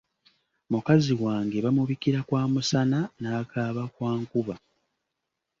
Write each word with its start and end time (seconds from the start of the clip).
Mukazi 0.71 1.13
wange 1.23 1.57
bamubikira 1.65 2.19
kwa 2.27 2.41
musana 2.53 2.99
n'akaaba 3.21 3.83
kwa 3.93 4.11
nkuba. 4.21 4.55